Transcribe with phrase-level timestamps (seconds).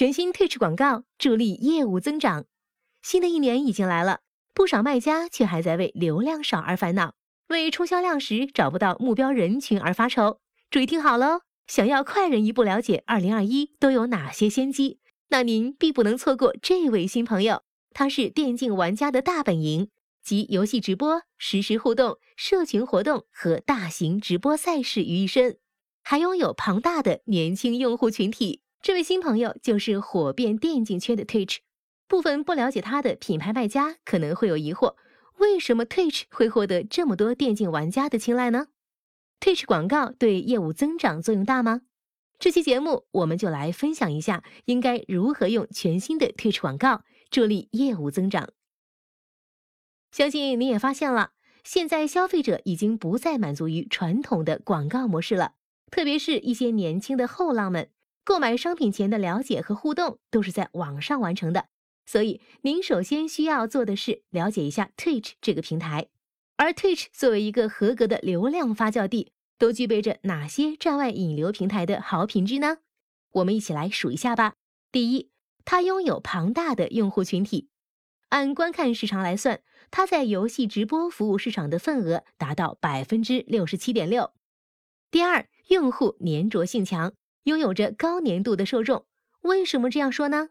[0.00, 2.46] 全新 Twitch 广告助力业务增长。
[3.02, 4.20] 新的一年已经来了，
[4.54, 7.12] 不少卖家却还在为流量少而烦恼，
[7.48, 10.38] 为冲销量时找不到目标人群而发愁。
[10.70, 17.62] 注意听好喽，想要快人一步了解2021都有哪些先机，那您必不能错过这位新朋友。
[17.92, 19.90] 他是电竞玩家的大本营，
[20.22, 25.58] 集游戏直播、实时互动、社群活动和大型直播赛事于一身，
[26.02, 28.62] 还拥有庞大的年轻用户群体。
[28.82, 31.58] 这位新朋友就是火遍电竞圈的 Twitch。
[32.08, 34.96] 部分不了解他的品牌卖家可能会有疑惑：
[35.36, 38.68] 为什么 Twitch 会获得这么多电竞玩家的青睐呢
[39.38, 41.82] ？Twitch 广告对业务增长作用大吗？
[42.38, 48.48] 这期节目我们就来分享一下，应该如何用全新的 Twitch 广告助力业务增长。
[50.10, 55.52] 相信你也发现了，现在消费者已经不再满足于传统的广告模式了，
[55.90, 57.90] 特别是一些年轻的后浪们。
[58.30, 61.66] 购买商品前的了解和互动都是在网上完成的，
[62.06, 66.06] 所以您首先需要做的是了解一下 Twitch 这个平台。
[66.56, 72.76] 而 Twitch 作为一个合格的流量发酵地，都具备着哪些站外引流平台的好品质呢？
[73.32, 74.54] 我们一起来数一下吧。
[74.92, 75.32] 第一，
[75.64, 77.68] 它拥有庞大的用户群体，
[78.28, 84.30] 按观看时长来算，它在游戏直播服务市场的份额达到百分之六十七点六。
[85.10, 87.12] 第二，用户粘着性强。
[87.50, 89.06] 拥有着高粘度的受众，
[89.40, 90.50] 为什么这样说呢？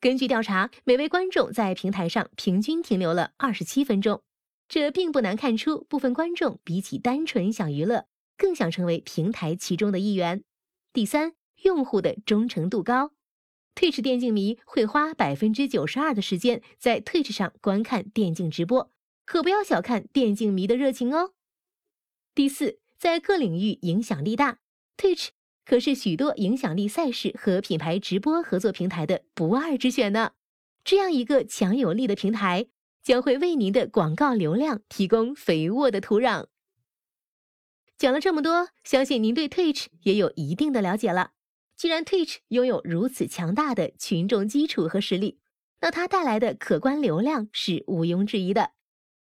[0.00, 4.22] 根据调查，每位观众在平台上平均停留了二十七分钟，
[4.68, 8.06] 这并不难看出，部分观众比起单纯想娱乐，
[8.38, 10.44] 更想成为平台其中的一员。
[10.92, 13.10] 第三，用户的忠诚度高
[13.74, 18.92] ，Twitch 电竞迷会花百分之九十二的时间在 Twitch 上观看电竞直播，
[19.26, 21.32] 可不要小看电竞迷的热情哦。
[22.36, 24.60] 第四，在各领域影响力大
[24.96, 25.30] ，Twitch。
[25.70, 30.32] 可是许多影响力赛事和品牌直播合作平台的不二之选呢。
[30.82, 32.66] 这样一个强有力的平台，
[33.04, 36.46] 将会为您的广告流量提供肥沃的土壤。
[37.96, 41.34] 讲了这么多，相信您对 Twitch 也有一定的了解了。
[41.76, 45.38] 既然 Twitch 拥有如此强大的群众基础和实力，
[45.82, 48.72] 那它带来的可观流量是毋庸置疑的。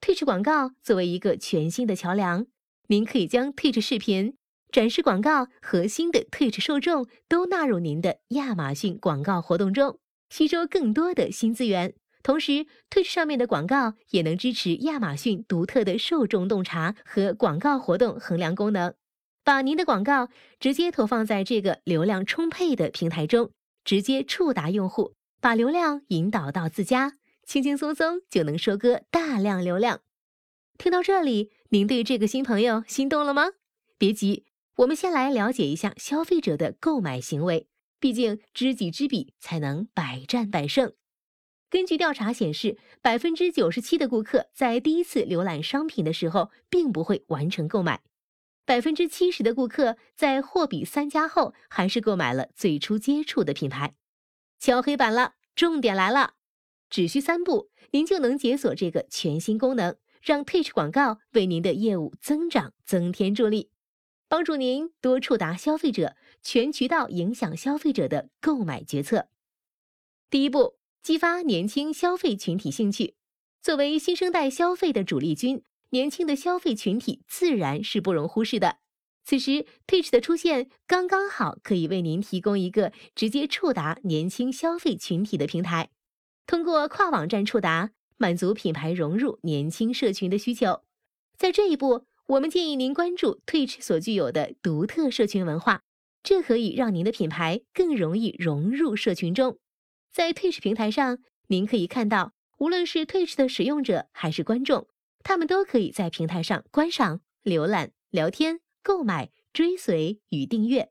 [0.00, 2.46] Twitch 广告作为一个全新的桥梁，
[2.86, 4.36] 您可以将 Twitch 视频。
[4.70, 9.98] 展示广告和新的 Twitch 受众都纳入您的亚马逊广告活动中，
[10.28, 11.94] 吸收更多的新资源。
[12.22, 18.92] 同时，Twitch 上面的广告也能支持亚马逊独特的受众洞察和广告活动衡量功能，
[19.42, 20.28] 把您的广告
[20.60, 23.52] 直接投放在这个流量充沛的平台中，
[23.84, 27.14] 直接触达用户，把流量引导到自家，
[27.46, 30.00] 轻轻松松就能收割大量流量。
[30.76, 33.52] 听到这里，您对这个新朋友心动了吗？
[33.96, 34.47] 别急。
[34.78, 37.66] 我们先来了解一下消费者的购买行为，
[37.98, 40.92] 毕竟知己知彼才能百战百胜。
[41.68, 48.02] 根据调查显示，百分之九十七的顾客在第一次浏览商品的时候，并不会完成购买；
[48.64, 53.96] 百分之七十的顾客在货比三家后，还是购买了最初接触的品牌。
[54.60, 56.34] 敲黑板了，重点来了，
[56.88, 63.70] 只需三步，您就能解锁这个全新功能，让 Twitch 广告为您的业务增长增添助力。
[64.30, 69.28] 帮助您多触达消费者，全渠道影响消费者的购买决策。
[70.28, 73.14] 第一步，激发年轻消费群体兴趣。
[73.62, 78.76] 作为新生代消费的主力军，年轻的消费群体自然是不容忽视的。
[79.24, 85.88] 此时，Twitch 的出现刚刚好，可以为您提供一个直接触达年轻消费群体的平台。
[86.46, 90.82] 通过跨网站触达，满足品牌融入年轻社群的需求。
[91.38, 92.07] 在这一步。
[92.28, 95.84] 我们建议您关注 Twitch 所具有的独特社群文化，
[96.22, 99.58] 这可以让您的品牌更容易融入社群中。
[100.12, 104.88] 在 Twitch 平台上，您可以看到，无论是 Twitch 的使用者还是观众，
[105.24, 110.90] 他们都可以在平台上观赏、浏览、聊天、购买、追随与订阅。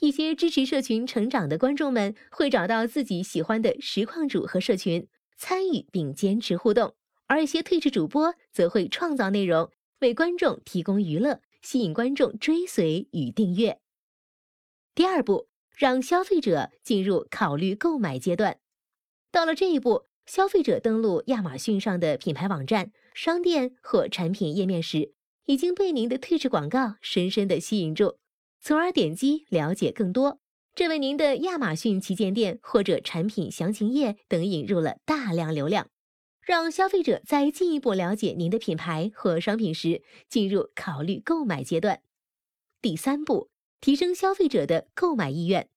[0.00, 6.88] 一些支持社群成长的观众们会找到自己喜欢的实况主和社群，参与并坚持互动；
[7.28, 9.70] 而一些 Twitch 主播则会创造内容。
[10.00, 13.80] 为观众提供娱乐，吸引观众追随与订阅。
[14.94, 18.58] 第二步，让消费者进入考虑购买阶段。
[19.32, 25.14] 到了这一步，消费者登录亚马逊上的品牌网站、商店或产品页面时，
[25.46, 28.18] 已经被您的 Twitch 广告深深的吸引住，
[28.60, 30.40] 从而点击了解更多，
[30.74, 35.88] 这为您的亚马逊旗舰店或者产品详情页等引入了大量流量。
[36.46, 42.00] 让消费者在进一步了解您的品牌或商品时，进入考虑购买阶段。
[42.80, 43.50] 第三步，
[43.80, 45.68] 提升消费者的购买意愿。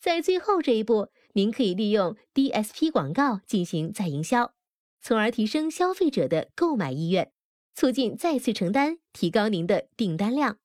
[0.00, 4.54] 在最后这一步，您可以利用 DSP 广告进行再营销，
[5.02, 7.30] 从而提升消费者的购买意愿，
[7.74, 10.58] 促进再次承担，提高您的订单量。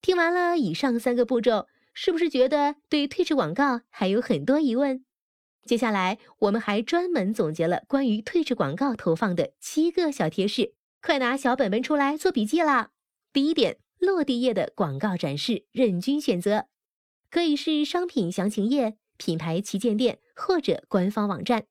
[0.00, 5.04] 听完了以上三个步骤，是不是觉得对退出广告还有很多疑问？
[5.66, 12.92] 接下来我们还专门总结了关于退出广告投放的七个小贴士，快拿小本本出来做笔记啦！
[13.32, 16.66] 第一点，落地页的广告展示任君选择，
[17.28, 21.66] 可以是商品详情页、品牌旗舰店或者官方网站。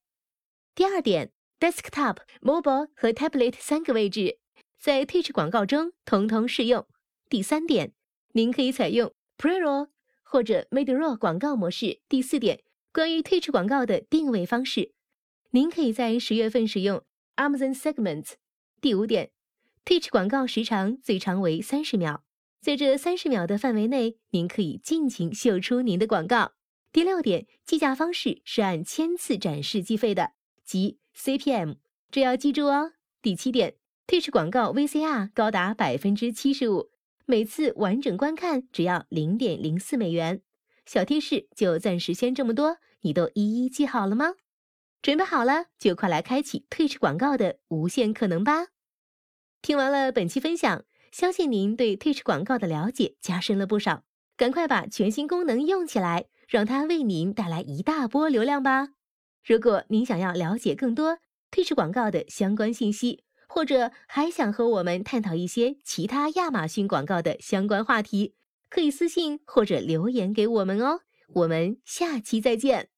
[0.76, 4.40] 第二点，desktop、mobile 和 tablet 三个位置
[4.78, 6.86] 在退出广告中通通适用。
[7.30, 7.94] 第三点，
[8.34, 9.88] 您可以采用 pre-roll
[10.22, 12.02] 或者 mid-roll 广告模式。
[12.10, 12.65] 第四点。
[12.96, 14.94] 关于退出广告的定位方式，
[15.52, 17.04] 您可以在十月份使用
[17.36, 18.36] Amazon Segments。
[18.80, 19.32] 第五点，
[19.84, 22.24] 退出广告时长最长为三十秒，
[22.62, 26.54] 在这三十秒的范围内，您可以尽情秀出您的广告。
[26.94, 30.32] 第六点，计价方式是按千次展示计费的，
[30.64, 31.76] 即 CPM，
[32.10, 32.94] 这要记住哦。
[33.22, 33.76] 第七点，
[34.08, 36.92] 退出广告 VCR 高达百分之七十五，
[37.26, 40.42] 每次完整观看只要零点零四美元。
[40.86, 44.34] 小贴士就暂时先这么多，你都一一记好了吗？
[45.02, 48.68] 准备好了就快来开启退出广告的无限可能吧！
[49.62, 54.04] 听完了本期分享，相信您对退出广告的了解加深了不少。
[54.38, 58.90] 赶快把全新功能用起来，让它为您带来一大波流量吧！
[59.44, 61.20] 如果您想要了解更多
[61.52, 68.34] 退出广告的相关信息，或者还想和我们探讨一些其他亚马逊广告的相关话题，
[68.70, 71.02] 可以私信或者留言给我们哦，
[71.34, 72.90] 我们下期再见。